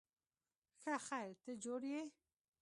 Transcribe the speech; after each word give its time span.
ښه 0.79 0.95
خیر، 1.07 1.31
ته 1.43 1.51
جوړ 1.63 1.81
یې؟ 1.91 2.03